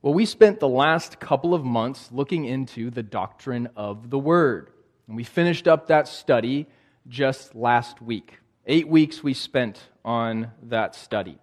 [0.00, 4.70] Well, we spent the last couple of months looking into the doctrine of the Word.
[5.08, 6.68] And we finished up that study
[7.08, 8.38] just last week.
[8.64, 11.38] Eight weeks we spent on that study.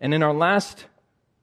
[0.00, 0.84] And in our last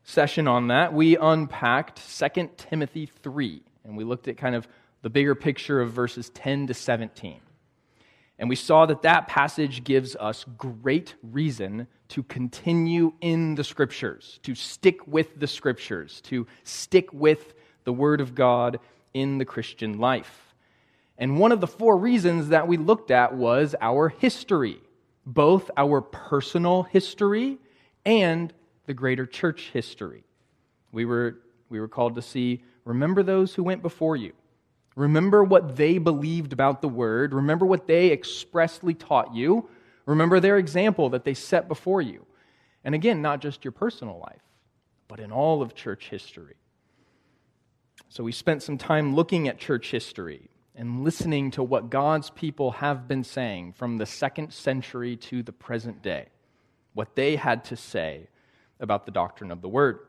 [0.04, 4.66] session on that, we unpacked 2 Timothy 3, and we looked at kind of
[5.02, 7.42] the bigger picture of verses 10 to 17.
[8.40, 14.40] And we saw that that passage gives us great reason to continue in the scriptures,
[14.44, 18.80] to stick with the scriptures, to stick with the word of God
[19.14, 20.56] in the Christian life.
[21.18, 24.80] And one of the four reasons that we looked at was our history,
[25.26, 27.58] both our personal history
[28.06, 28.54] and
[28.86, 30.24] the greater church history.
[30.94, 34.32] We were, we were called to see remember those who went before you.
[35.00, 37.34] Remember what they believed about the word.
[37.34, 39.70] Remember what they expressly taught you.
[40.06, 42.26] Remember their example that they set before you.
[42.84, 44.42] And again, not just your personal life,
[45.08, 46.56] but in all of church history.
[48.10, 52.72] So we spent some time looking at church history and listening to what God's people
[52.72, 56.28] have been saying from the second century to the present day,
[56.94, 58.28] what they had to say
[58.82, 60.00] about the doctrine of the word.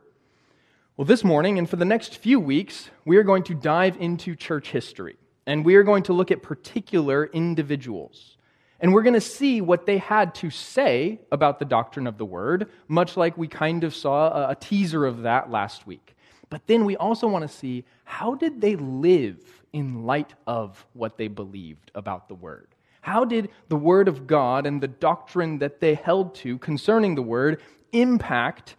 [1.01, 4.37] Well, this morning and for the next few weeks, we are going to dive into
[4.37, 5.17] church history.
[5.47, 8.37] And we are going to look at particular individuals.
[8.81, 12.27] And we're going to see what they had to say about the doctrine of the
[12.27, 16.15] word, much like we kind of saw a teaser of that last week.
[16.51, 19.39] But then we also want to see how did they live
[19.73, 22.69] in light of what they believed about the word?
[23.01, 27.23] How did the word of God and the doctrine that they held to concerning the
[27.23, 28.77] word impact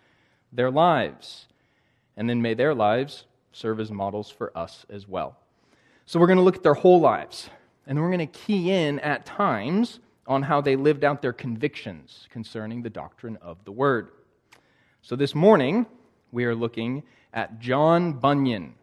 [0.54, 1.48] their lives?
[2.22, 5.40] And then may their lives serve as models for us as well.
[6.06, 7.50] So we're going to look at their whole lives,
[7.88, 12.28] and we're going to key in at times on how they lived out their convictions
[12.30, 14.12] concerning the doctrine of the Word.
[15.02, 15.88] So this morning,
[16.32, 17.02] we are looking
[17.34, 18.76] at John Bunyan.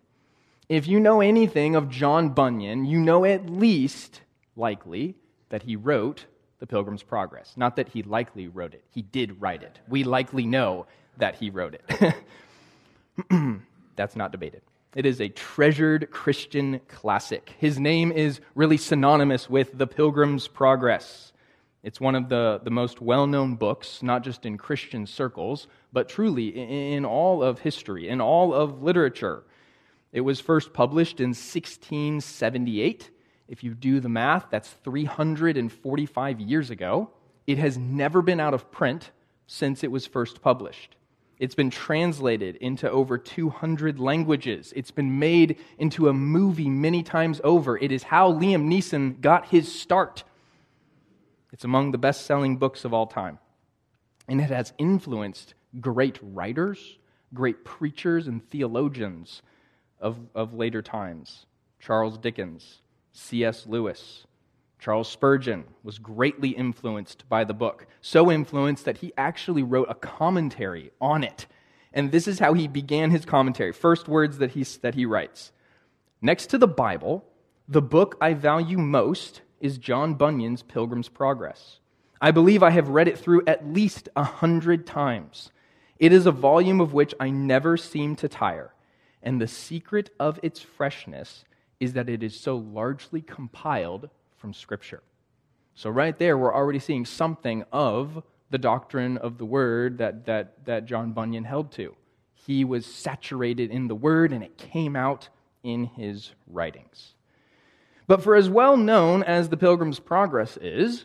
[0.69, 4.23] If you know anything of John Bunyan, you know at least,
[4.57, 5.15] likely,
[5.51, 6.27] that he wrote
[6.59, 7.53] The Pilgrim's Progress.
[7.57, 9.79] Not that he likely wrote it, he did write it.
[9.87, 10.87] We likely know
[11.19, 12.15] that he wrote it.
[13.97, 14.63] That's not debated.
[14.95, 17.55] It is a treasured Christian classic.
[17.59, 21.33] His name is really synonymous with The Pilgrim's Progress.
[21.83, 26.09] It's one of the, the most well known books, not just in Christian circles, but
[26.09, 29.45] truly in all of history, in all of literature.
[30.13, 33.11] It was first published in 1678.
[33.47, 37.11] If you do the math, that's 345 years ago.
[37.47, 39.11] It has never been out of print
[39.47, 40.97] since it was first published.
[41.39, 44.73] It's been translated into over 200 languages.
[44.75, 47.79] It's been made into a movie many times over.
[47.79, 50.25] It is how Liam Neeson got his start.
[51.53, 53.39] It's among the best selling books of all time.
[54.27, 56.99] And it has influenced great writers,
[57.33, 59.43] great preachers, and theologians
[60.01, 61.47] of, of later times
[61.81, 62.83] Charles Dickens,
[63.13, 63.67] C.S.
[63.67, 64.27] Lewis,
[64.79, 69.95] Charles Spurgeon was greatly influenced by the book, so influenced that he actually wrote a
[69.95, 71.47] commentary on it.
[71.93, 73.73] And this is how he began his commentary.
[73.73, 75.53] First words that he, that he writes
[76.23, 77.25] Next to the Bible,
[77.69, 81.81] the book I value most is John Bunyan's Pilgrim's Progress.
[82.21, 85.51] I believe I have read it through at least a hundred times.
[85.99, 88.75] It is a volume of which I never seem to tire,
[89.23, 91.45] and the secret of its freshness
[91.81, 95.03] is that it is so largely compiled from Scripture.
[95.75, 100.65] So, right there, we're already seeing something of the doctrine of the Word that, that,
[100.65, 101.95] that John Bunyan held to.
[102.33, 105.29] He was saturated in the Word, and it came out
[105.63, 107.15] in his writings.
[108.07, 111.05] But for as well known as the Pilgrim's Progress is,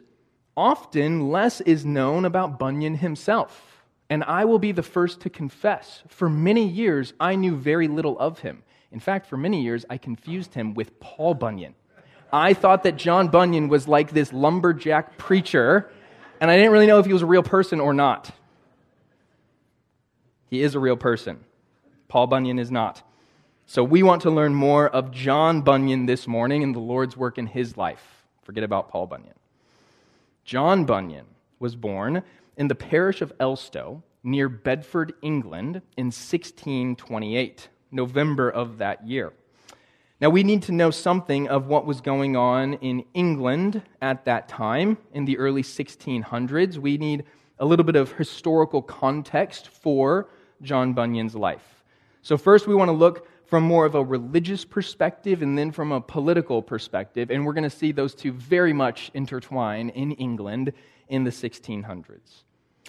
[0.56, 3.84] often less is known about Bunyan himself.
[4.10, 8.18] And I will be the first to confess, for many years I knew very little
[8.20, 8.64] of him.
[8.92, 11.76] In fact, for many years I confused him with Paul Bunyan.
[12.34, 15.92] I thought that John Bunyan was like this lumberjack preacher,
[16.42, 18.32] and I didn't really know if he was a real person or not.
[20.50, 21.46] He is a real person.
[22.08, 23.04] Paul Bunyan is not.
[23.68, 27.38] So we want to learn more of John Bunyan this morning and the Lord's work
[27.38, 28.26] in his life.
[28.42, 29.36] Forget about Paul Bunyan.
[30.44, 31.28] John Bunyan
[31.60, 32.24] was born
[32.58, 39.34] in the parish of Elstow near Bedford, England in 1628, November of that year.
[40.24, 44.48] Now, we need to know something of what was going on in England at that
[44.48, 46.78] time, in the early 1600s.
[46.78, 47.26] We need
[47.60, 50.30] a little bit of historical context for
[50.62, 51.84] John Bunyan's life.
[52.22, 55.92] So, first, we want to look from more of a religious perspective and then from
[55.92, 60.72] a political perspective, and we're going to see those two very much intertwine in England
[61.10, 62.44] in the 1600s.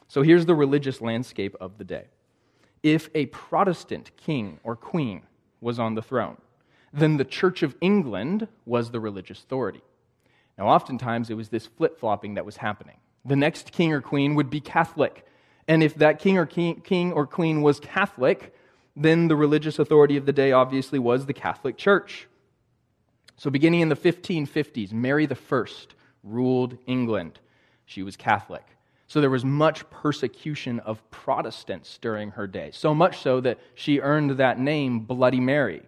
[0.07, 2.05] So, here's the religious landscape of the day
[2.85, 5.23] if a Protestant king or queen
[5.61, 6.37] was on the throne,
[6.95, 9.83] then the Church of England was the religious authority.
[10.57, 12.97] Now, oftentimes it was this flip flopping that was happening.
[13.25, 15.27] The next king or queen would be Catholic.
[15.67, 18.55] And if that king or, king, king or queen was Catholic,
[18.95, 22.29] then the religious authority of the day obviously was the Catholic Church.
[23.37, 25.65] So, beginning in the 1550s, Mary I
[26.23, 27.41] ruled England.
[27.87, 28.65] She was Catholic.
[29.09, 33.99] So, there was much persecution of Protestants during her day, so much so that she
[33.99, 35.83] earned that name, Bloody Mary.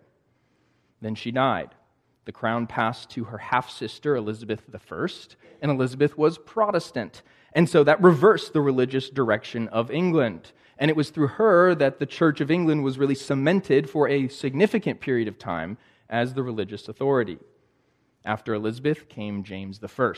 [1.01, 1.75] Then she died.
[2.25, 5.07] The crown passed to her half sister, Elizabeth I,
[5.63, 7.23] and Elizabeth was Protestant.
[7.53, 10.53] And so that reversed the religious direction of England.
[10.79, 14.29] And it was through her that the Church of England was really cemented for a
[14.29, 15.79] significant period of time
[16.11, 17.39] as the religious authority.
[18.25, 20.13] After Elizabeth came James I.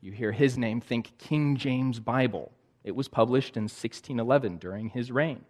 [0.00, 2.52] You hear his name, think King James Bible.
[2.84, 5.44] It was published in 1611 during his reign.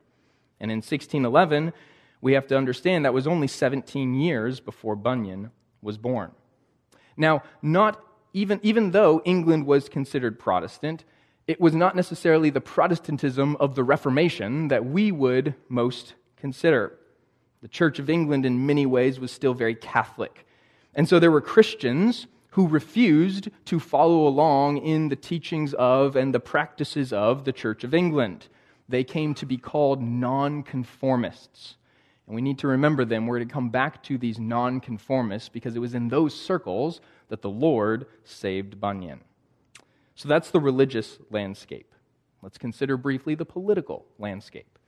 [0.58, 1.72] And in 1611,
[2.20, 5.50] we have to understand that was only 17 years before Bunyan
[5.82, 6.32] was born.
[7.16, 11.04] Now, not even, even though England was considered Protestant,
[11.46, 16.98] it was not necessarily the Protestantism of the Reformation that we would most consider.
[17.62, 20.46] The Church of England, in many ways, was still very Catholic.
[20.94, 26.34] And so there were Christians who refused to follow along in the teachings of and
[26.34, 28.48] the practices of the Church of England.
[28.88, 31.76] They came to be called nonconformists.
[32.28, 33.26] And we need to remember them.
[33.26, 37.48] We're to come back to these nonconformists because it was in those circles that the
[37.48, 39.20] Lord saved Bunyan.
[40.14, 41.94] So that's the religious landscape.
[42.42, 44.78] Let's consider briefly the political landscape.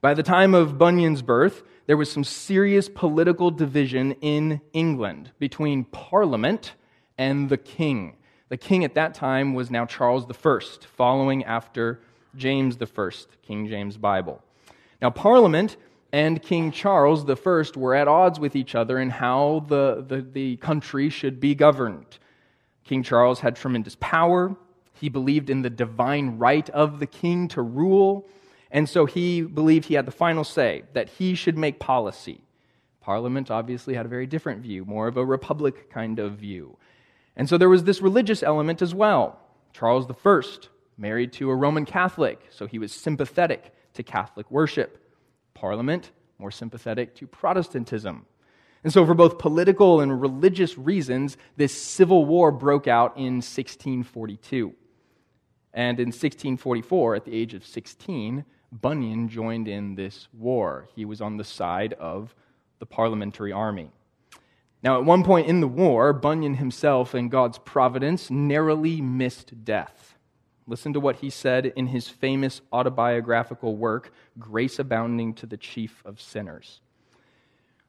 [0.00, 5.84] By the time of Bunyan's birth, there was some serious political division in England between
[5.84, 6.72] Parliament
[7.18, 8.16] and the king.
[8.48, 10.60] The king at that time was now Charles I,
[10.96, 12.00] following after
[12.34, 13.10] James I,
[13.42, 14.42] King James Bible.
[15.02, 15.76] Now, Parliament
[16.12, 20.56] and King Charles I were at odds with each other in how the, the, the
[20.56, 22.18] country should be governed.
[22.84, 24.56] King Charles had tremendous power.
[24.94, 28.26] He believed in the divine right of the king to rule.
[28.70, 32.42] And so he believed he had the final say, that he should make policy.
[33.00, 36.76] Parliament obviously had a very different view, more of a republic kind of view.
[37.36, 39.38] And so there was this religious element as well.
[39.72, 40.42] Charles I,
[40.96, 45.07] married to a Roman Catholic, so he was sympathetic to Catholic worship.
[45.58, 48.26] Parliament, more sympathetic to Protestantism.
[48.84, 54.72] And so, for both political and religious reasons, this civil war broke out in 1642.
[55.74, 60.88] And in 1644, at the age of 16, Bunyan joined in this war.
[60.94, 62.36] He was on the side of
[62.78, 63.90] the parliamentary army.
[64.82, 70.17] Now, at one point in the war, Bunyan himself, in God's providence, narrowly missed death.
[70.68, 76.02] Listen to what he said in his famous autobiographical work, Grace Abounding to the Chief
[76.04, 76.82] of Sinners.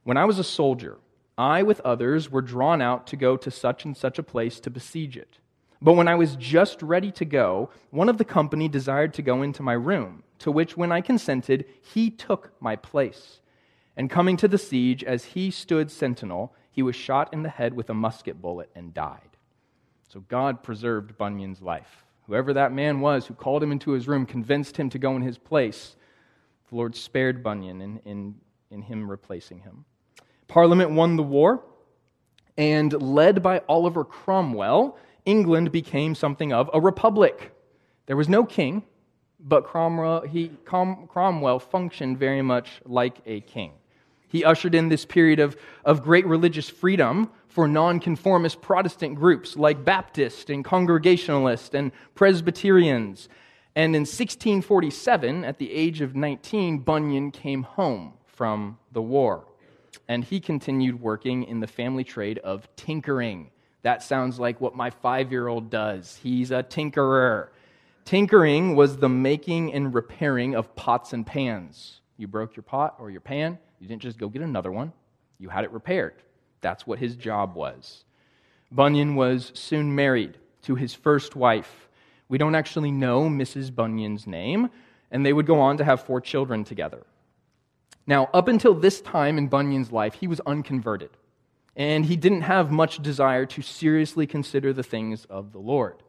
[0.06, 0.98] When I was a soldier,
[1.38, 4.70] I, with others, were drawn out to go to such and such a place to
[4.70, 5.40] besiege it.
[5.82, 9.42] But when I was just ready to go, one of the company desired to go
[9.42, 13.42] into my room, to which, when I consented, he took my place.
[13.98, 17.74] And coming to the siege, as he stood sentinel, he was shot in the head
[17.74, 19.36] with a musket bullet and died.
[20.08, 22.06] So God preserved Bunyan's life.
[22.30, 25.24] Whoever that man was who called him into his room convinced him to go in
[25.24, 25.96] his place.
[26.70, 28.36] The Lord spared Bunyan in, in,
[28.70, 29.84] in him replacing him.
[30.48, 31.64] Parliament won the war,
[32.56, 37.52] and led by Oliver Cromwell, England became something of a republic.
[38.06, 38.84] There was no king,
[39.40, 43.72] but Cromwell, he, Cromwell functioned very much like a king.
[44.30, 49.84] He ushered in this period of, of great religious freedom for nonconformist Protestant groups like
[49.84, 53.28] Baptist and Congregationalist and Presbyterians.
[53.76, 59.46] And in 1647, at the age of 19, Bunyan came home from the war.
[60.08, 63.50] And he continued working in the family trade of tinkering.
[63.82, 66.20] That sounds like what my five year old does.
[66.22, 67.50] He's a tinkerer.
[68.06, 72.02] Tinkering was the making and repairing of pots and pans.
[72.18, 74.94] You broke your pot or your pan, you didn't just go get another one,
[75.38, 76.16] you had it repaired.
[76.62, 78.04] That's what his job was.
[78.72, 81.90] Bunyan was soon married to his first wife.
[82.28, 83.74] We don't actually know Mrs.
[83.74, 84.70] Bunyan's name,
[85.10, 87.06] and they would go on to have four children together.
[88.06, 91.12] Now, up until this time in Bunyan's life, he was unconverted,
[91.76, 96.04] and he didn't have much desire to seriously consider the things of the Lord.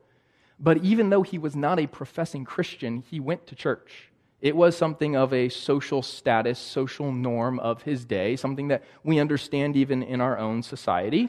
[0.58, 4.09] But even though he was not a professing Christian, he went to church.
[4.40, 9.18] It was something of a social status, social norm of his day, something that we
[9.18, 11.28] understand even in our own society.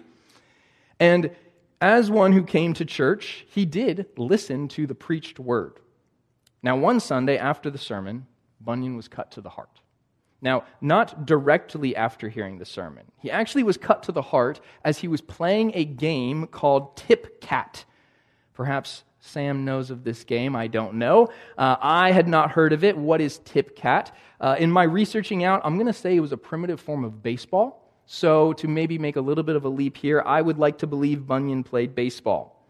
[0.99, 1.31] And
[1.81, 5.79] as one who came to church, he did listen to the preached word.
[6.63, 8.27] Now, one Sunday after the sermon,
[8.61, 9.81] Bunyan was cut to the heart.
[10.41, 13.05] Now, not directly after hearing the sermon.
[13.17, 17.41] He actually was cut to the heart as he was playing a game called Tip
[17.41, 17.85] Cat.
[18.53, 20.55] Perhaps Sam knows of this game.
[20.55, 21.29] I don't know.
[21.57, 22.97] Uh, I had not heard of it.
[22.97, 24.15] What is Tip Cat?
[24.39, 27.21] Uh, in my researching out, I'm going to say it was a primitive form of
[27.21, 27.77] baseball.
[28.07, 30.87] So, to maybe make a little bit of a leap here, I would like to
[30.87, 32.65] believe Bunyan played baseball.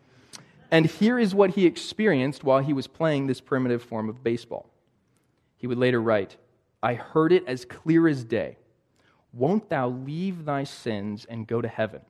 [0.70, 4.70] And here is what he experienced while he was playing this primitive form of baseball.
[5.58, 6.38] He would later write,
[6.84, 8.58] I heard it as clear as day.
[9.34, 12.02] Won't thou leave thy sins and go to heaven?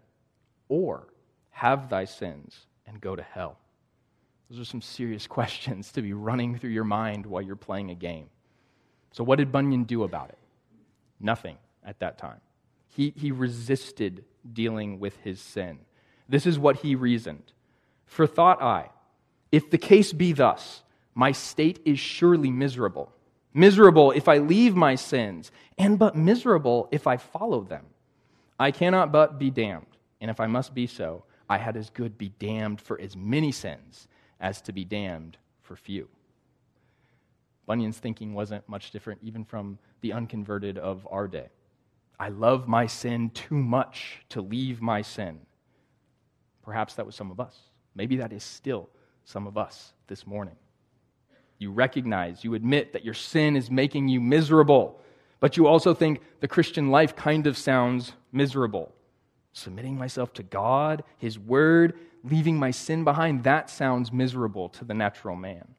[0.68, 1.08] Or
[1.52, 3.58] have thy sins and go to hell?
[4.52, 7.96] Those are some serious questions to be running through your mind while you're playing a
[7.96, 8.30] game.
[9.14, 10.38] So, what did Bunyan do about it?
[11.20, 12.42] Nothing at that time.
[12.90, 15.80] He, he resisted dealing with his sin.
[16.28, 17.54] This is what he reasoned.
[18.06, 18.90] For thought I,
[19.52, 20.84] if the case be thus,
[21.16, 23.12] my state is surely miserable.
[23.54, 27.86] Miserable if I leave my sins, and but miserable if I follow them.
[28.60, 32.18] I cannot but be damned, and if I must be so, I had as good
[32.18, 34.08] be damned for as many sins
[34.42, 36.10] as to be damned for few.
[37.68, 41.48] Bunyan's thinking wasn't much different even from the unconverted of our day.
[42.20, 45.40] I love my sin too much to leave my sin.
[46.64, 47.58] Perhaps that was some of us.
[47.96, 48.90] Maybe that is still
[49.24, 50.56] some of us this morning.
[51.60, 55.00] You recognize, you admit that your sin is making you miserable,
[55.40, 58.94] but you also think the Christian life kind of sounds miserable.
[59.54, 64.94] Submitting myself to God, His Word, leaving my sin behind, that sounds miserable to the
[64.94, 65.76] natural man.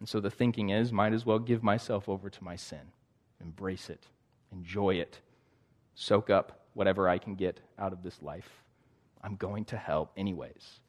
[0.00, 2.92] And so the thinking is, might as well give myself over to my sin,
[3.40, 4.04] embrace it,
[4.52, 5.20] enjoy it,
[5.94, 8.62] soak up whatever I can get out of this life.
[9.22, 10.80] I'm going to hell anyways.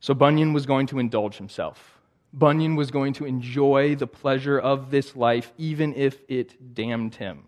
[0.00, 2.00] So Bunyan was going to indulge himself.
[2.32, 7.44] Bunyan was going to enjoy the pleasure of this life, even if it damned him.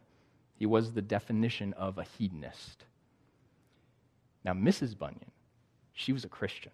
[0.56, 2.84] He was the definition of a hedonist.
[4.44, 4.98] Now, Mrs.
[4.98, 5.30] Bunyan,
[5.92, 6.72] she was a Christian.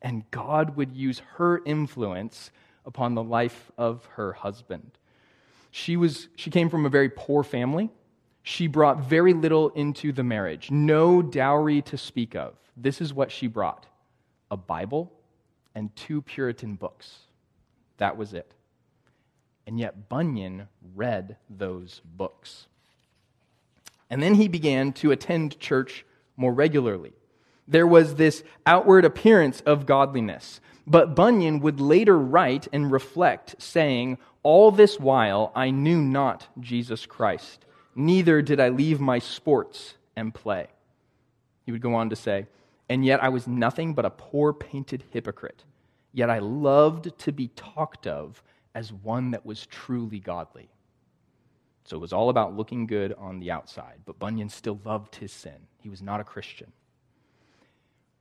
[0.00, 2.50] And God would use her influence
[2.86, 4.92] upon the life of her husband.
[5.70, 7.90] She, was, she came from a very poor family
[8.48, 12.54] she brought very little into the marriage, no dowry to speak of.
[12.78, 13.84] This is what she brought
[14.50, 15.12] a Bible
[15.74, 17.18] and two Puritan books.
[17.98, 18.50] That was it.
[19.66, 22.68] And yet, Bunyan read those books.
[24.08, 26.06] And then he began to attend church
[26.38, 27.12] more regularly.
[27.66, 30.62] There was this outward appearance of godliness.
[30.86, 37.04] But Bunyan would later write and reflect, saying, All this while I knew not Jesus
[37.04, 37.66] Christ
[37.98, 40.68] neither did I leave my sports and play.
[41.66, 42.46] He would go on to say,
[42.88, 45.64] And yet I was nothing but a poor painted hypocrite.
[46.12, 48.42] Yet I loved to be talked of
[48.74, 50.68] as one that was truly godly.
[51.88, 55.32] So it was all about looking good on the outside, but Bunyan still loved his
[55.32, 55.56] sin.
[55.80, 56.70] He was not a Christian.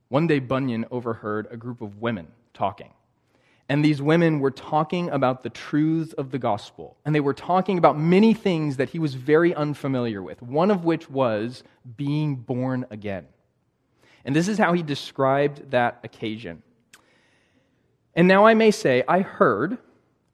[0.07, 2.93] One day, Bunyan overheard a group of women talking.
[3.67, 6.95] And these women were talking about the truths of the gospel.
[7.03, 10.85] And they were talking about many things that he was very unfamiliar with, one of
[10.85, 11.61] which was
[11.97, 13.27] being born again.
[14.23, 16.63] And this is how he described that occasion.
[18.15, 19.77] And now I may say, I heard,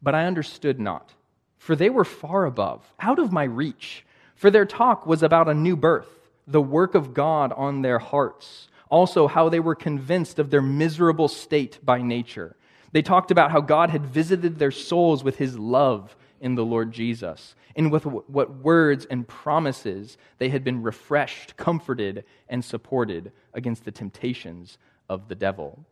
[0.03, 1.15] but I understood not.
[1.63, 4.05] For they were far above, out of my reach.
[4.35, 8.67] For their talk was about a new birth, the work of God on their hearts.
[8.89, 12.55] Also, how they were convinced of their miserable state by nature
[12.93, 16.91] they talked about how God had visited their souls with his love in the Lord
[16.91, 23.83] Jesus, and with what words and promises they had been refreshed, comforted, and supported against
[23.83, 24.77] the temptations
[25.09, 25.83] of the devil.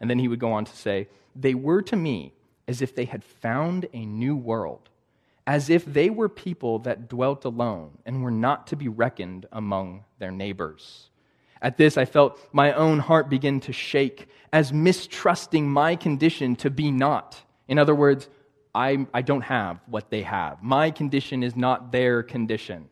[0.00, 2.32] And then he would go on to say, They were to me
[2.66, 4.88] as if they had found a new world,
[5.48, 10.04] as if they were people that dwelt alone and were not to be reckoned among
[10.18, 11.08] their neighbors.
[11.62, 16.68] At this, I felt my own heart begin to shake as mistrusting my condition to
[16.68, 17.40] be not.
[17.66, 18.28] In other words,
[18.74, 20.62] I, I don't have what they have.
[20.62, 22.90] My condition is not their condition.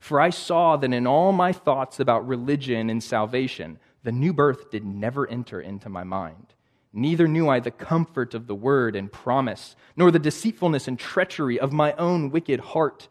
[0.00, 4.68] For I saw that in all my thoughts about religion and salvation, the new birth
[4.68, 6.53] did never enter into my mind.
[6.94, 11.60] Neither knew I the comfort of the word and promise, nor the deceitfulness and treachery
[11.60, 13.08] of my own wicked heart.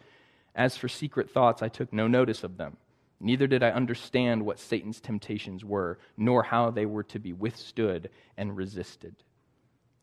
[0.55, 2.77] As for secret thoughts, I took no notice of them
[3.23, 8.09] Neither did I understand what Satan's temptations were, nor how they were to be withstood
[8.35, 9.15] and resisted.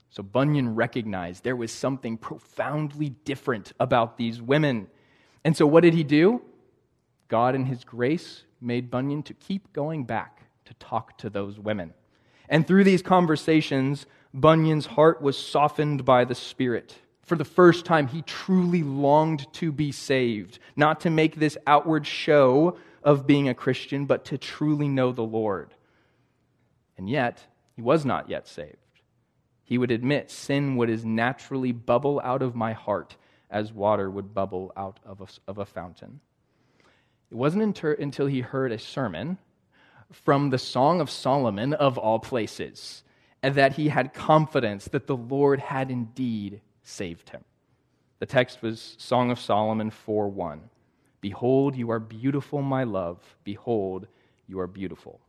[0.09, 4.87] So Bunyan recognized there was something profoundly different about these women.
[5.45, 6.41] And so what did he do?
[7.29, 11.93] God, in his grace, made Bunyan to keep going back to talk to those women.
[12.51, 18.09] And through these conversations, Bunyan's heart was softened by the Spirit For the first time,
[18.09, 23.55] he truly longed to be saved, not to make this outward show of being a
[23.55, 25.73] Christian, but to truly know the Lord.
[26.99, 28.77] And yet, he was not yet saved.
[29.63, 33.17] He would admit sin would as naturally bubble out of my heart
[33.49, 36.19] as water would bubble out of a, of a fountain.
[37.31, 39.39] It wasn't until, until he heard a sermon
[40.13, 43.03] from the Song of Solomon, of all places,
[43.43, 47.45] and that he had confidence that the Lord had indeed saved him.
[48.19, 50.61] The text was Song of Solomon 4 1.
[51.21, 53.19] Behold, you are beautiful, my love.
[53.45, 54.07] Behold,
[54.47, 55.21] you are beautiful.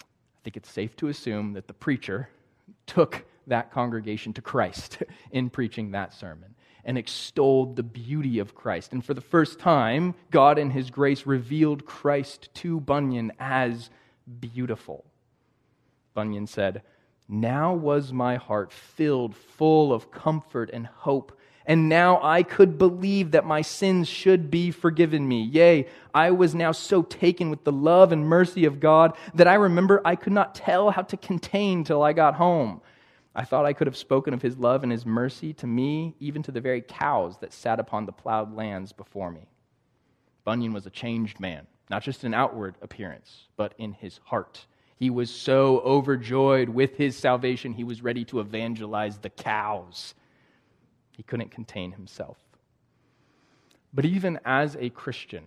[0.00, 0.04] I
[0.44, 2.28] think it's safe to assume that the preacher
[2.86, 8.92] took that congregation to Christ in preaching that sermon and extolled the beauty of Christ.
[8.92, 13.90] And for the first time, God in His grace revealed Christ to Bunyan as
[14.40, 15.04] beautiful.
[16.14, 16.82] Bunyan said,
[17.28, 23.32] Now was my heart filled full of comfort and hope, and now I could believe
[23.32, 25.42] that my sins should be forgiven me.
[25.42, 29.54] Yea, I was now so taken with the love and mercy of God that I
[29.54, 32.80] remember I could not tell how to contain till I got home.
[33.34, 36.42] I thought I could have spoken of his love and his mercy to me, even
[36.44, 39.46] to the very cows that sat upon the plowed lands before me.
[40.44, 44.66] Bunyan was a changed man, not just in outward appearance, but in his heart.
[44.98, 50.14] He was so overjoyed with his salvation, he was ready to evangelize the cows.
[51.16, 52.38] He couldn't contain himself.
[53.92, 55.46] But even as a Christian,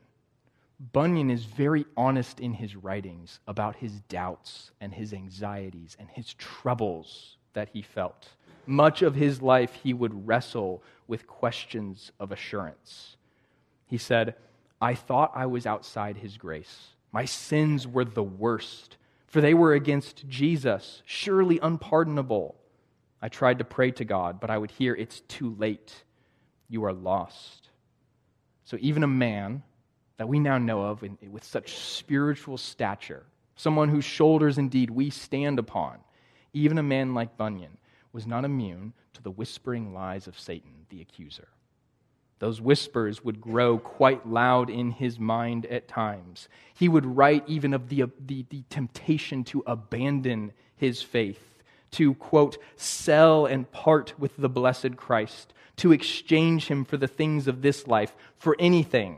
[0.93, 6.33] Bunyan is very honest in his writings about his doubts and his anxieties and his
[6.35, 8.29] troubles that he felt.
[8.65, 13.17] Much of his life, he would wrestle with questions of assurance.
[13.87, 14.35] He said,
[14.81, 16.89] I thought I was outside his grace.
[17.11, 22.55] My sins were the worst, for they were against Jesus, surely unpardonable.
[23.21, 26.03] I tried to pray to God, but I would hear, It's too late.
[26.69, 27.69] You are lost.
[28.63, 29.63] So even a man
[30.17, 33.23] that we now know of with such spiritual stature,
[33.55, 35.97] someone whose shoulders indeed we stand upon,
[36.53, 37.77] even a man like Bunyan
[38.13, 41.47] was not immune to the whispering lies of Satan, the accuser.
[42.39, 46.47] Those whispers would grow quite loud in his mind at times.
[46.73, 52.57] He would write even of the, the, the, temptation to abandon his faith, to, quote,
[52.77, 57.87] sell and part with the blessed Christ, to exchange him for the things of this
[57.87, 59.17] life, for anything.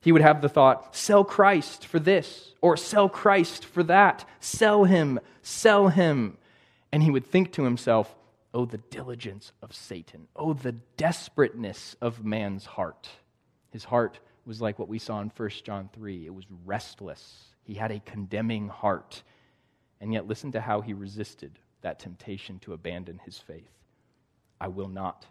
[0.00, 4.84] He would have the thought, sell Christ for this, or sell Christ for that, sell
[4.84, 6.38] him, sell him.
[6.92, 8.14] And he would think to himself,
[8.58, 10.26] Oh, the diligence of Satan.
[10.34, 13.08] Oh, the desperateness of man's heart.
[13.70, 17.54] His heart was like what we saw in 1 John 3 it was restless.
[17.62, 19.22] He had a condemning heart.
[20.00, 23.70] And yet, listen to how he resisted that temptation to abandon his faith.
[24.60, 25.24] I will not.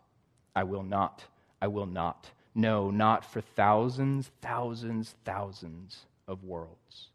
[0.56, 1.26] I will not.
[1.62, 2.32] I will not.
[2.56, 7.10] No, not for thousands, thousands, thousands of worlds.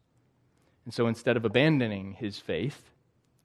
[0.85, 2.92] And so instead of abandoning his faith,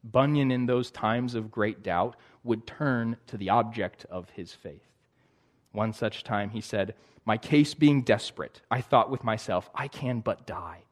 [0.04, 4.86] Bunyan, in those times of great doubt, would turn to the object of his faith.
[5.72, 10.20] One such time he said, My case being desperate, I thought with myself, I can
[10.20, 10.82] but die.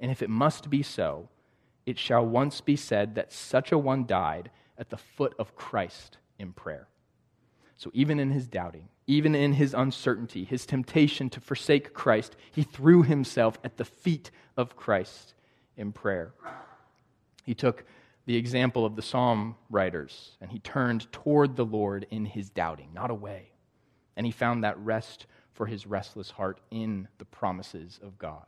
[0.00, 1.28] And if it must be so,
[1.86, 6.18] it shall once be said that such a one died at the foot of Christ
[6.38, 6.88] in prayer.
[7.76, 12.62] So even in his doubting, even in his uncertainty, his temptation to forsake Christ, he
[12.62, 15.34] threw himself at the feet of Christ
[15.76, 16.32] in prayer.
[17.44, 17.84] He took
[18.26, 22.88] the example of the psalm writers, and he turned toward the Lord in his doubting,
[22.94, 23.50] not away.
[24.16, 28.46] And he found that rest for his restless heart in the promises of God.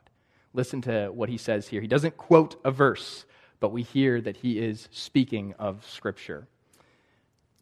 [0.53, 1.81] Listen to what he says here.
[1.81, 3.25] He doesn't quote a verse,
[3.59, 6.47] but we hear that he is speaking of Scripture.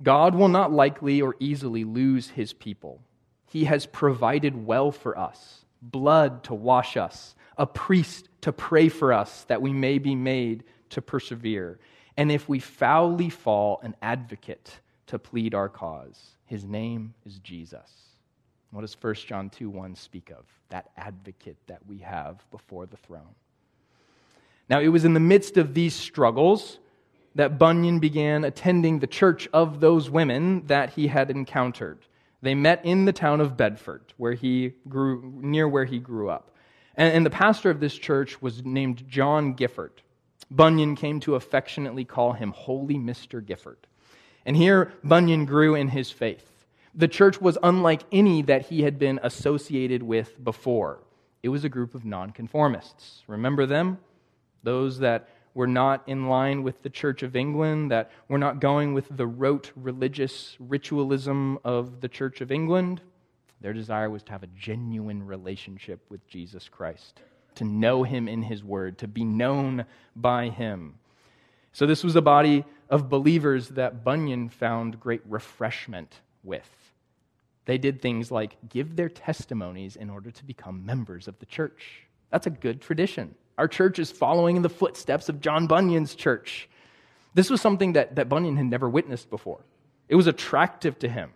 [0.01, 3.01] God will not likely or easily lose his people.
[3.47, 9.13] He has provided well for us blood to wash us, a priest to pray for
[9.13, 11.80] us that we may be made to persevere
[12.17, 16.32] and if we foully fall, an advocate to plead our cause.
[16.45, 17.91] His name is Jesus.
[18.71, 20.45] What does 1 John 2 1 speak of?
[20.69, 23.36] That advocate that we have before the throne.
[24.69, 26.80] Now, it was in the midst of these struggles
[27.36, 31.99] that Bunyan began attending the church of those women that he had encountered.
[32.41, 36.51] They met in the town of Bedford, where he grew, near where he grew up.
[36.95, 40.01] And, and the pastor of this church was named John Gifford.
[40.51, 43.45] Bunyan came to affectionately call him Holy Mr.
[43.45, 43.88] Gifford.
[44.45, 46.65] And here Bunyan grew in his faith.
[46.93, 50.99] The church was unlike any that he had been associated with before.
[51.43, 53.23] It was a group of nonconformists.
[53.27, 53.99] Remember them?
[54.63, 58.93] Those that were not in line with the Church of England, that were not going
[58.93, 63.01] with the rote religious ritualism of the Church of England.
[63.62, 67.21] Their desire was to have a genuine relationship with Jesus Christ,
[67.55, 70.95] to know him in his word, to be known by him.
[71.73, 76.69] So, this was a body of believers that Bunyan found great refreshment with.
[77.65, 82.03] They did things like give their testimonies in order to become members of the church.
[82.31, 83.35] That's a good tradition.
[83.57, 86.69] Our church is following in the footsteps of John Bunyan's church.
[87.33, 89.59] This was something that, that Bunyan had never witnessed before.
[90.07, 91.31] It was attractive to him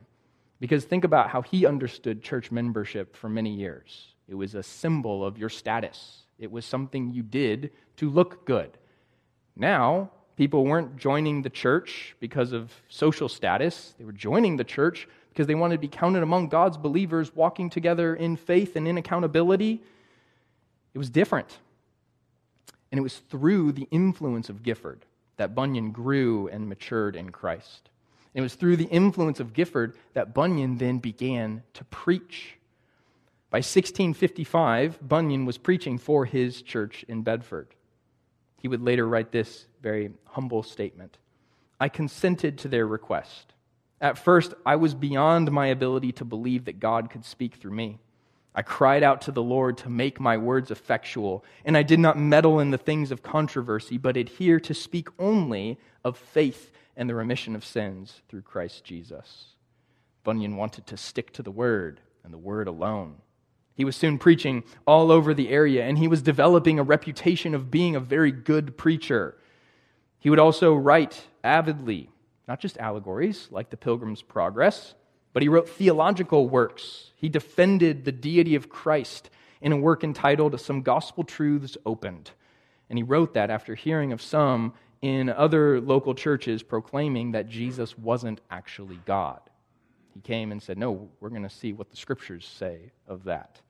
[0.59, 4.13] because think about how he understood church membership for many years.
[4.29, 8.77] It was a symbol of your status, it was something you did to look good.
[9.55, 15.07] Now, people weren't joining the church because of social status, they were joining the church
[15.29, 18.97] because they wanted to be counted among God's believers walking together in faith and in
[18.97, 19.81] accountability.
[20.93, 21.59] It was different.
[22.91, 25.05] And it was through the influence of Gifford
[25.37, 27.89] that Bunyan grew and matured in Christ.
[28.33, 32.58] It was through the influence of Gifford that Bunyan then began to preach.
[33.51, 37.73] By 1655, Bunyan was preaching for his church in Bedford.
[38.61, 41.17] He would later write this very humble statement
[41.79, 43.53] I consented to their request.
[44.01, 47.99] At first, I was beyond my ability to believe that God could speak through me.
[48.53, 52.19] I cried out to the Lord to make my words effectual, and I did not
[52.19, 57.15] meddle in the things of controversy, but adhere to speak only of faith and the
[57.15, 59.55] remission of sins through Christ Jesus.
[60.23, 63.15] Bunyan wanted to stick to the word and the word alone.
[63.79, 67.71] He was soon preaching all over the area, and he was developing a reputation of
[67.71, 69.37] being a very good preacher.
[70.19, 72.09] He would also write avidly,
[72.45, 74.95] not just allegories like the Pilgrim's Progress,
[75.31, 77.13] but he wrote theological works.
[77.15, 79.29] He defended the deity of Christ
[79.61, 82.31] in a work entitled Some Gospel Truths Opened.
[82.89, 87.97] And he wrote that after hearing of some in other local churches proclaiming that Jesus
[87.97, 89.39] wasn't actually God.
[90.13, 93.61] He came and said, No, we're going to see what the scriptures say of that.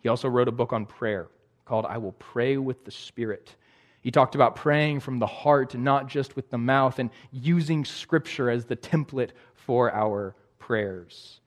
[0.00, 1.28] He also wrote a book on prayer
[1.64, 3.54] called I Will Pray with the Spirit.
[4.02, 7.84] He talked about praying from the heart and not just with the mouth and using
[7.84, 11.40] scripture as the template for our prayers.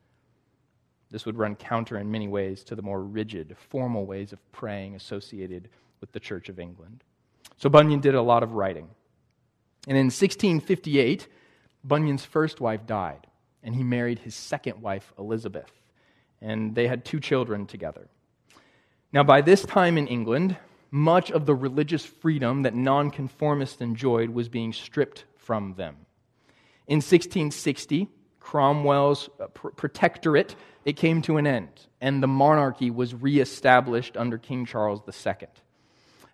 [1.10, 4.96] This would run counter in many ways to the more rigid, formal ways of praying
[4.96, 7.04] associated with the Church of England.
[7.58, 8.90] So Bunyan did a lot of writing.
[9.88, 11.28] And in 1658,
[11.84, 13.28] Bunyan's first wife died,
[13.62, 15.72] and he married his second wife, Elizabeth.
[16.42, 18.08] And they had two children together.
[19.14, 20.58] Now, by this time in England,
[20.90, 25.98] much of the religious freedom that nonconformists enjoyed was being stripped from them.
[26.88, 31.70] In 1660, Cromwell's uh, protectorate, it came to an end,
[32.02, 35.48] and the monarchy was reestablished under King Charles II.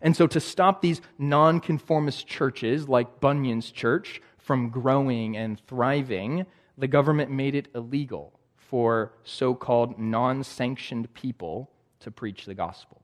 [0.01, 6.45] And so, to stop these nonconformist churches like Bunyan's church from growing and thriving,
[6.77, 11.69] the government made it illegal for so called non sanctioned people
[12.01, 13.01] to preach the gospel.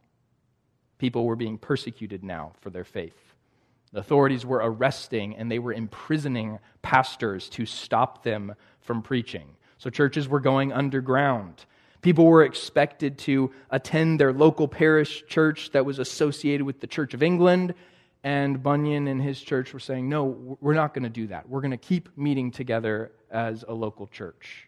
[0.97, 3.35] People were being persecuted now for their faith.
[3.91, 9.47] The authorities were arresting and they were imprisoning pastors to stop them from preaching.
[9.77, 11.65] So churches were going underground.
[12.01, 17.13] People were expected to attend their local parish church that was associated with the Church
[17.13, 17.73] of England.
[18.23, 21.47] And Bunyan and his church were saying, no, we're not going to do that.
[21.47, 24.67] We're going to keep meeting together as a local church.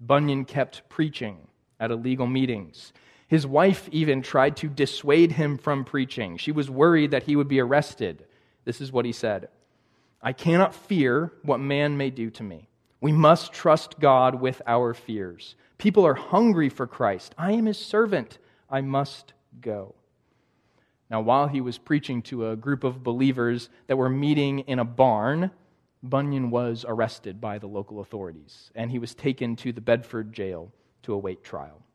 [0.00, 1.38] Bunyan kept preaching
[1.78, 2.92] at illegal meetings.
[3.28, 6.36] His wife even tried to dissuade him from preaching.
[6.36, 8.24] She was worried that he would be arrested.
[8.64, 9.48] This is what he said
[10.22, 12.68] I cannot fear what man may do to me.
[13.00, 15.54] We must trust God with our fears.
[15.78, 17.34] People are hungry for Christ.
[17.36, 18.38] I am his servant.
[18.70, 19.94] I must go.
[21.10, 24.84] Now, while he was preaching to a group of believers that were meeting in a
[24.84, 25.50] barn,
[26.02, 30.72] Bunyan was arrested by the local authorities, and he was taken to the Bedford jail
[31.02, 31.85] to await trial.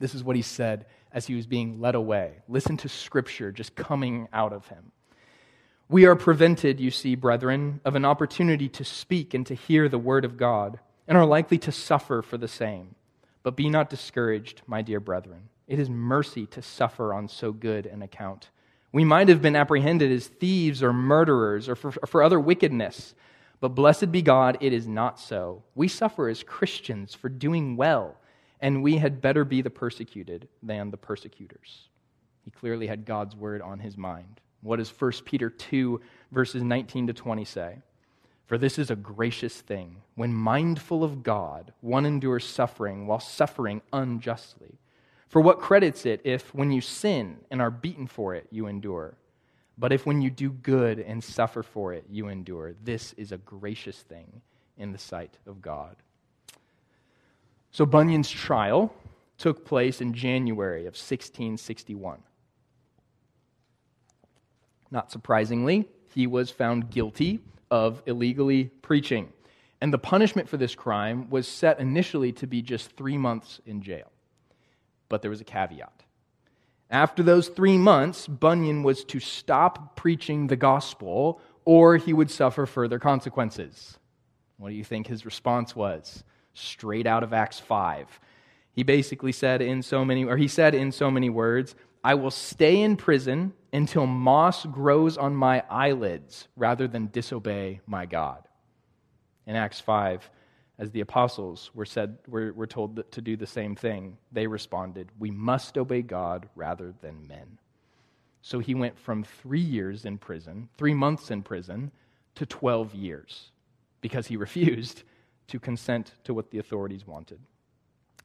[0.00, 2.42] This is what he said as he was being led away.
[2.48, 4.90] Listen to scripture just coming out of him.
[5.88, 9.98] We are prevented, you see, brethren, of an opportunity to speak and to hear the
[9.98, 12.94] word of God, and are likely to suffer for the same.
[13.42, 15.48] But be not discouraged, my dear brethren.
[15.66, 18.50] It is mercy to suffer on so good an account.
[18.92, 23.14] We might have been apprehended as thieves or murderers or for, for other wickedness,
[23.60, 25.62] but blessed be God, it is not so.
[25.74, 28.16] We suffer as Christians for doing well,
[28.60, 31.88] and we had better be the persecuted than the persecutors.
[32.44, 34.40] He clearly had God's word on his mind.
[34.62, 36.00] What does 1 Peter 2,
[36.32, 37.78] verses 19 to 20 say?
[38.46, 39.98] For this is a gracious thing.
[40.16, 44.78] When mindful of God, one endures suffering while suffering unjustly.
[45.28, 49.14] For what credits it if, when you sin and are beaten for it, you endure?
[49.78, 53.38] But if when you do good and suffer for it, you endure, this is a
[53.38, 54.42] gracious thing
[54.76, 55.96] in the sight of God.
[57.70, 58.92] So Bunyan's trial
[59.38, 62.18] took place in January of 1661.
[64.90, 69.32] Not surprisingly, he was found guilty of illegally preaching.
[69.80, 73.80] And the punishment for this crime was set initially to be just three months in
[73.80, 74.10] jail.
[75.08, 76.02] But there was a caveat.
[76.90, 82.66] After those three months, Bunyan was to stop preaching the gospel or he would suffer
[82.66, 83.96] further consequences.
[84.56, 86.24] What do you think his response was?
[86.54, 88.20] Straight out of Acts 5.
[88.72, 92.30] He basically said in so many, or he said in so many words, I will
[92.30, 98.48] stay in prison until moss grows on my eyelids rather than disobey my God.
[99.46, 100.30] In Acts 5,
[100.78, 105.08] as the apostles were, said, were, were told to do the same thing, they responded,
[105.18, 107.58] We must obey God rather than men.
[108.40, 111.90] So he went from three years in prison, three months in prison,
[112.36, 113.50] to 12 years
[114.00, 115.02] because he refused
[115.50, 117.40] to consent to what the authorities wanted.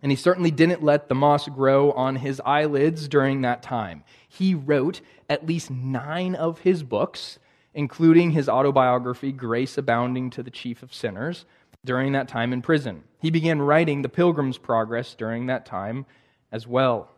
[0.01, 4.03] And he certainly didn't let the moss grow on his eyelids during that time.
[4.27, 7.39] He wrote at least nine of his books,
[7.73, 11.45] including his autobiography, Grace Abounding to the Chief of Sinners,
[11.83, 13.03] during that time in prison.
[13.19, 16.05] He began writing The Pilgrim's Progress during that time
[16.51, 17.09] as well.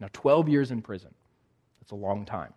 [0.00, 1.14] Now, 12 years in prison.
[1.80, 2.52] That's a long time.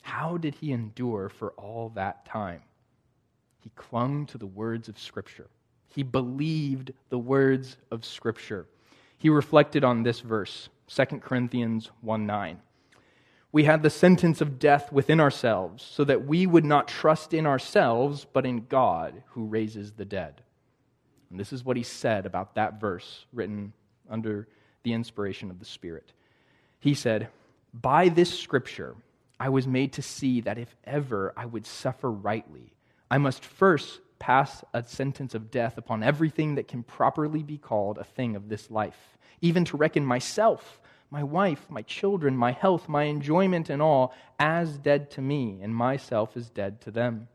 [0.00, 2.62] How did he endure for all that time?
[3.60, 5.48] He clung to the words of Scripture.
[5.94, 8.66] He believed the words of Scripture.
[9.16, 12.60] He reflected on this verse, 2 Corinthians 1 9.
[13.52, 17.46] We had the sentence of death within ourselves, so that we would not trust in
[17.46, 20.42] ourselves, but in God who raises the dead.
[21.30, 23.72] And this is what he said about that verse written
[24.10, 24.48] under
[24.82, 26.12] the inspiration of the Spirit.
[26.80, 27.28] He said,
[27.72, 28.96] By this scripture
[29.38, 32.74] I was made to see that if ever I would suffer rightly,
[33.10, 37.98] I must first pass a sentence of death upon everything that can properly be called
[37.98, 42.88] a thing of this life, even to reckon myself, my wife, my children, my health,
[42.88, 47.28] my enjoyment, and all as dead to me, and myself as dead to them.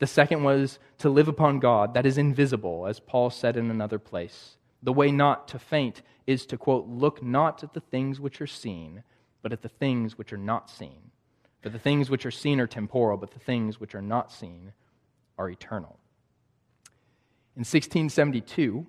[0.00, 4.00] The second was to live upon God, that is invisible, as Paul said in another
[4.00, 4.56] place.
[4.82, 8.48] The way not to faint is to, quote, look not at the things which are
[8.48, 9.04] seen,
[9.40, 11.12] but at the things which are not seen.
[11.60, 14.72] For the things which are seen are temporal, but the things which are not seen
[15.38, 16.00] are eternal.
[17.56, 18.86] In 1672,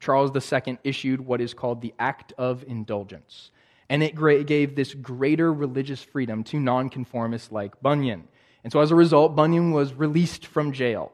[0.00, 3.50] Charles II issued what is called the Act of Indulgence,
[3.90, 4.16] and it
[4.46, 8.26] gave this greater religious freedom to nonconformists like Bunyan.
[8.64, 11.12] And so as a result, Bunyan was released from jail.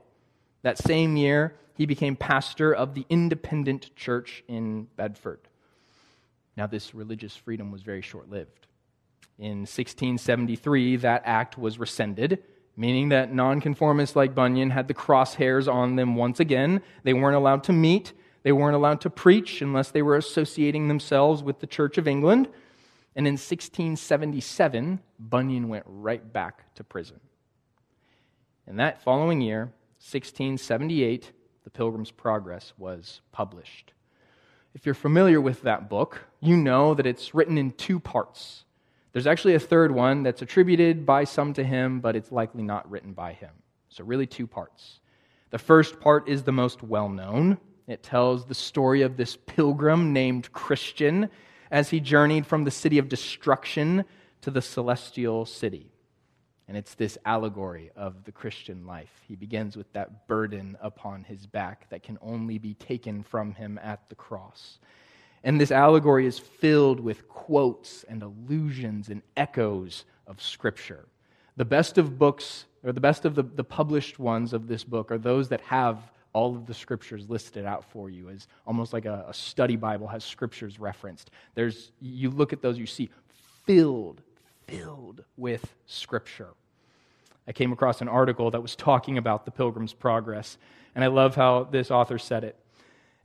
[0.62, 5.40] That same year, he became pastor of the Independent Church in Bedford.
[6.56, 8.68] Now, this religious freedom was very short lived.
[9.38, 12.44] In 1673, that act was rescinded
[12.76, 16.82] meaning that nonconformists like Bunyan had the crosshairs on them once again.
[17.02, 21.42] They weren't allowed to meet, they weren't allowed to preach unless they were associating themselves
[21.42, 22.48] with the Church of England.
[23.16, 27.20] And in 1677, Bunyan went right back to prison.
[28.66, 31.32] In that following year, 1678,
[31.64, 33.92] The Pilgrim's Progress was published.
[34.74, 38.64] If you're familiar with that book, you know that it's written in two parts.
[39.14, 42.90] There's actually a third one that's attributed by some to him, but it's likely not
[42.90, 43.52] written by him.
[43.88, 44.98] So, really, two parts.
[45.50, 47.58] The first part is the most well known.
[47.86, 51.30] It tells the story of this pilgrim named Christian
[51.70, 54.04] as he journeyed from the city of destruction
[54.40, 55.92] to the celestial city.
[56.66, 59.12] And it's this allegory of the Christian life.
[59.28, 63.78] He begins with that burden upon his back that can only be taken from him
[63.80, 64.80] at the cross.
[65.44, 71.04] And this allegory is filled with quotes and allusions and echoes of Scripture.
[71.56, 75.12] The best of books, or the best of the, the published ones of this book,
[75.12, 75.98] are those that have
[76.32, 80.08] all of the scriptures listed out for you as almost like a, a, study bible
[80.08, 81.30] has scriptures referenced.
[81.54, 83.08] There's you look at those you see
[83.66, 84.20] filled
[84.66, 86.48] filled with scripture.
[87.46, 90.58] I came across an article that was talking about the pilgrim's progress
[90.94, 92.56] and i love how this author said it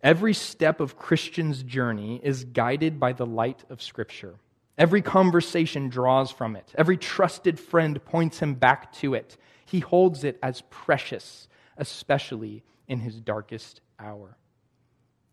[0.02, 4.36] Every step of Christian's journey is guided by the light of Scripture.
[4.78, 6.74] Every conversation draws from it.
[6.78, 9.36] Every trusted friend points him back to it.
[9.66, 14.38] He holds it as precious, especially in his darkest hour.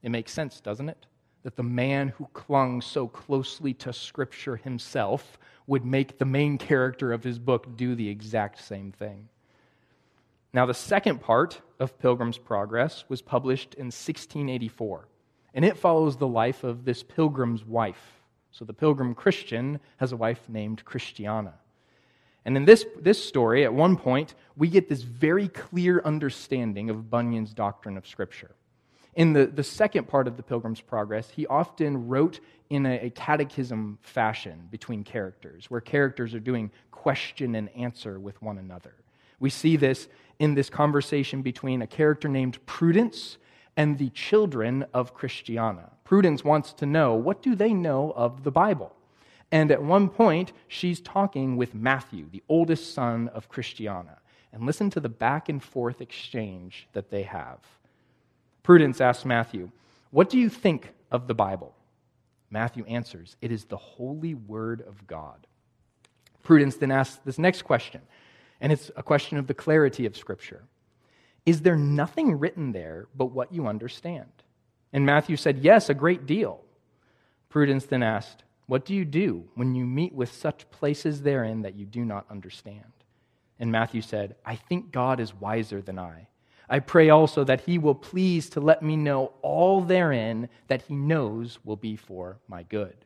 [0.03, 1.07] It makes sense, doesn't it?
[1.45, 7.13] That the man who clung so closely to Scripture himself would make the main character
[7.13, 9.29] of his book do the exact same thing.
[10.57, 15.07] Now, the second part of Pilgrim's Progress was published in 1684,
[15.53, 18.23] and it follows the life of this pilgrim's wife.
[18.53, 21.53] So, the pilgrim Christian has a wife named Christiana.
[22.47, 27.11] And in this, this story, at one point, we get this very clear understanding of
[27.11, 28.55] Bunyan's doctrine of Scripture.
[29.15, 32.41] In the, the second part of the Pilgrim's Progress, he often wrote
[32.71, 38.41] in a, a catechism fashion between characters, where characters are doing question and answer with
[38.41, 38.95] one another.
[39.39, 43.39] We see this in this conversation between a character named Prudence
[43.77, 45.91] and the children of Christiana.
[46.05, 48.95] Prudence wants to know what do they know of the Bible?
[49.53, 54.19] And at one point, she's talking with Matthew, the oldest son of Christiana.
[54.53, 57.59] And listen to the back and forth exchange that they have.
[58.63, 59.71] Prudence asks Matthew,
[60.11, 61.75] What do you think of the Bible?
[62.51, 65.47] Matthew answers, It is the holy word of God.
[66.43, 68.01] Prudence then asks this next question,
[68.61, 70.65] and it's a question of the clarity of Scripture.
[71.45, 74.31] Is there nothing written there but what you understand?
[74.93, 76.61] And Matthew said, Yes, a great deal.
[77.49, 81.77] Prudence then asked, What do you do when you meet with such places therein that
[81.77, 82.93] you do not understand?
[83.59, 86.29] And Matthew said, I think God is wiser than I.
[86.69, 90.97] I pray also that he will please to let me know all therein that he
[90.97, 92.97] knows will be for my good.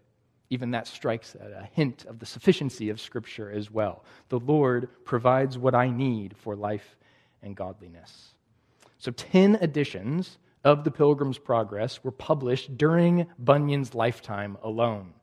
[0.51, 4.05] Even that strikes a hint of the sufficiency of Scripture as well.
[4.29, 6.97] The Lord provides what I need for life
[7.43, 8.35] and godliness.
[8.99, 15.15] So, 10 editions of the Pilgrim's Progress were published during Bunyan's lifetime alone,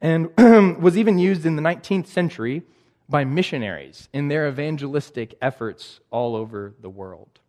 [0.00, 0.30] and
[0.82, 2.62] was even used in the 19th century
[3.08, 7.40] by missionaries in their evangelistic efforts all over the world.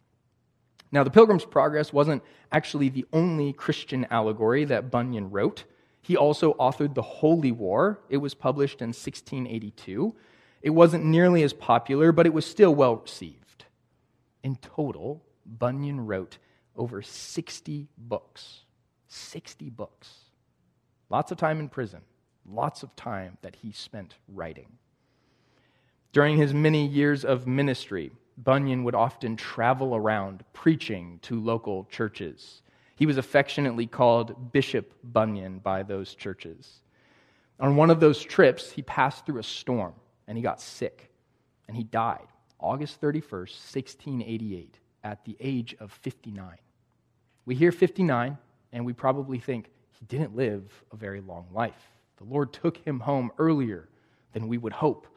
[0.92, 5.66] Now, the Pilgrim's Progress wasn't actually the only Christian allegory that Bunyan wrote.
[6.02, 8.00] He also authored The Holy War.
[8.10, 10.16] It was published in 1682.
[10.62, 13.66] It wasn't nearly as popular, but it was still well received.
[14.44, 16.38] In total, Bunyan wrote
[16.76, 18.62] over 60 books.
[19.08, 20.26] 60 books.
[21.10, 22.02] Lots of time in prison,
[22.48, 24.68] lots of time that he spent writing.
[26.12, 32.62] During his many years of ministry, Bunyan would often travel around preaching to local churches.
[33.00, 36.82] He was affectionately called Bishop Bunyan by those churches.
[37.58, 39.94] On one of those trips, he passed through a storm
[40.28, 41.10] and he got sick
[41.70, 42.28] and he died
[42.60, 46.58] August 31st, 1688, at the age of 59.
[47.46, 48.38] We hear 59
[48.74, 51.94] and we probably think he didn't live a very long life.
[52.18, 53.88] The Lord took him home earlier
[54.34, 55.08] than we would hope.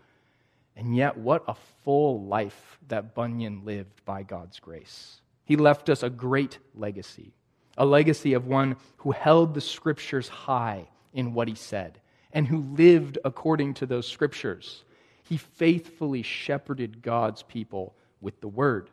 [0.76, 5.20] And yet, what a full life that Bunyan lived by God's grace.
[5.44, 7.32] He left us a great legacy,
[7.76, 12.00] a legacy of one who held the scriptures high in what he said
[12.32, 14.84] and who lived according to those scriptures.
[15.22, 18.90] He faithfully shepherded God's people with the word.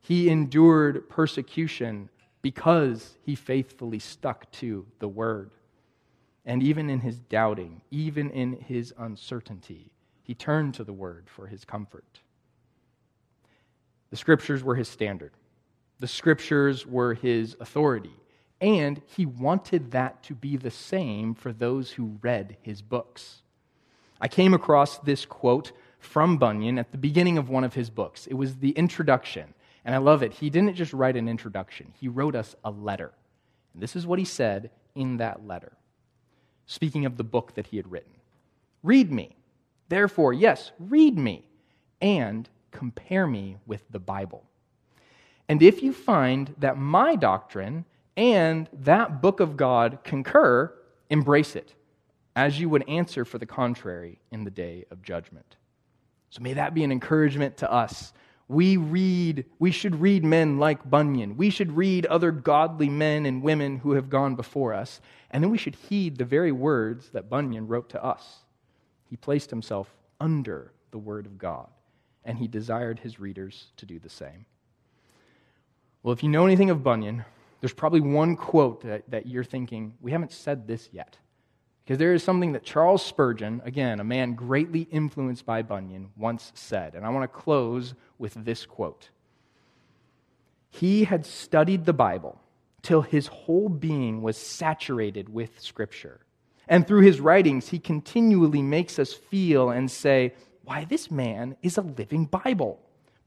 [0.00, 2.10] He endured persecution
[2.42, 5.50] because he faithfully stuck to the word.
[6.44, 9.90] And even in his doubting, even in his uncertainty,
[10.22, 12.20] he turned to the word for his comfort.
[14.10, 15.32] The scriptures were his standard,
[16.04, 18.14] the scriptures were his authority,
[18.60, 23.40] and he wanted that to be the same for those who read his books.
[24.20, 28.26] I came across this quote from Bunyan at the beginning of one of his books.
[28.26, 30.34] It was the introduction, and I love it.
[30.34, 33.14] He didn't just write an introduction, he wrote us a letter.
[33.72, 35.72] And this is what he said in that letter,
[36.66, 38.12] speaking of the book that he had written
[38.82, 39.36] Read me
[39.88, 41.46] Therefore, yes, read me
[42.02, 44.44] and compare me with the Bible.
[45.48, 47.84] And if you find that my doctrine
[48.16, 50.72] and that book of God concur,
[51.10, 51.74] embrace it,
[52.36, 55.56] as you would answer for the contrary in the day of judgment.
[56.30, 58.12] So may that be an encouragement to us.
[58.48, 61.36] We read, we should read men like Bunyan.
[61.36, 65.00] We should read other godly men and women who have gone before us.
[65.30, 68.40] And then we should heed the very words that Bunyan wrote to us.
[69.08, 71.68] He placed himself under the Word of God,
[72.24, 74.46] and he desired his readers to do the same.
[76.04, 77.24] Well, if you know anything of Bunyan,
[77.60, 81.16] there's probably one quote that, that you're thinking, we haven't said this yet.
[81.82, 86.52] Because there is something that Charles Spurgeon, again, a man greatly influenced by Bunyan, once
[86.54, 86.94] said.
[86.94, 89.08] And I want to close with this quote
[90.68, 92.38] He had studied the Bible
[92.82, 96.20] till his whole being was saturated with Scripture.
[96.68, 100.34] And through his writings, he continually makes us feel and say,
[100.64, 102.78] Why, this man is a living Bible.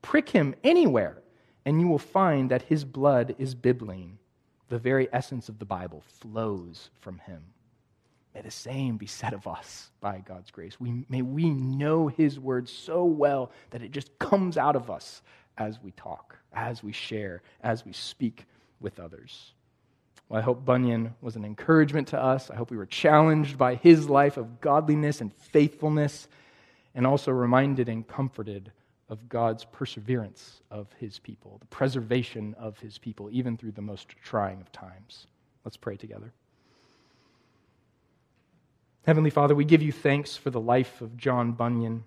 [0.04, 1.24] Prick him anywhere,
[1.68, 4.12] and you will find that his blood is bibline.
[4.70, 7.44] The very essence of the Bible flows from him.
[8.34, 10.80] May the same be said of us by God's grace.
[10.80, 15.22] We, may we know his word so well that it just comes out of us
[15.58, 18.46] as we talk, as we share, as we speak
[18.80, 19.52] with others.
[20.30, 22.50] Well, I hope Bunyan was an encouragement to us.
[22.50, 26.30] I hope we were challenged by his life of godliness and faithfulness.
[26.96, 28.72] and also reminded and comforted
[29.10, 34.10] of God's perseverance of his people, the preservation of his people, even through the most
[34.24, 35.28] trying of times.
[35.64, 36.34] Let's pray together.
[39.06, 42.04] Heavenly Father, we give you thanks for the life of John Bunyan.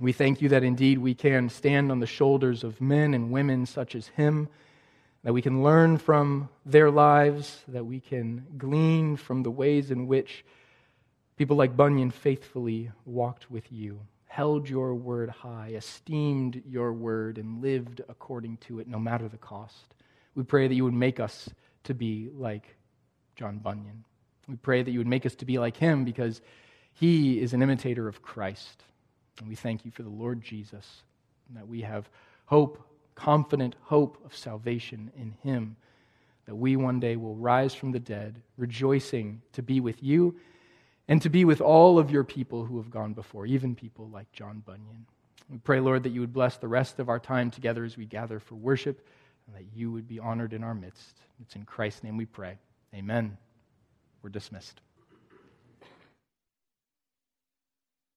[0.00, 3.64] We thank you that indeed we can stand on the shoulders of men and women
[3.66, 4.48] such as him,
[5.22, 10.08] that we can learn from their lives, that we can glean from the ways in
[10.08, 10.44] which
[11.36, 14.00] people like Bunyan faithfully walked with you,
[14.30, 19.36] held your word high, esteemed your word, and lived according to it, no matter the
[19.36, 19.96] cost.
[20.36, 21.50] We pray that you would make us
[21.82, 22.76] to be like
[23.34, 24.04] John Bunyan.
[24.46, 26.42] We pray that you would make us to be like him because
[26.92, 28.84] he is an imitator of Christ.
[29.40, 31.02] And we thank you for the Lord Jesus,
[31.56, 32.08] that we have
[32.46, 32.80] hope,
[33.16, 35.74] confident hope of salvation in him,
[36.46, 40.36] that we one day will rise from the dead, rejoicing to be with you
[41.10, 44.30] and to be with all of your people who have gone before, even people like
[44.30, 45.06] John Bunyan.
[45.50, 48.06] We pray, Lord, that you would bless the rest of our time together as we
[48.06, 49.04] gather for worship,
[49.48, 51.18] and that you would be honored in our midst.
[51.42, 52.58] It's in Christ's name we pray.
[52.94, 53.36] Amen.
[54.22, 54.80] We're dismissed.